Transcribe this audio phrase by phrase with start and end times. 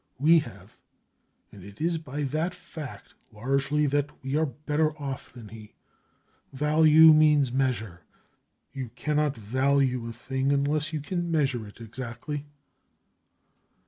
[0.17, 0.77] We have,
[1.51, 5.75] and it is by that fact largely that we are better off than he.
[6.51, 8.01] Value means measure;
[8.73, 12.47] you cannot value a thing unless you can measure it exactly.